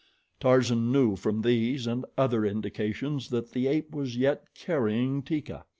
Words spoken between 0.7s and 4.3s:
knew from these and other indications that the ape was